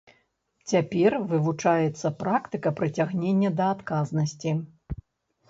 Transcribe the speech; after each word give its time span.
Цяпер 0.69 1.11
вывучаецца 1.33 2.07
практыка 2.23 2.73
прыцягнення 2.81 3.53
да 3.61 3.69
адказнасці. 3.77 4.57